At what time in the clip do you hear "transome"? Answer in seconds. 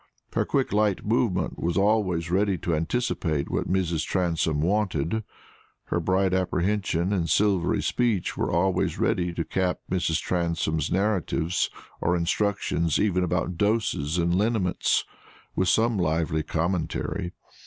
4.03-4.59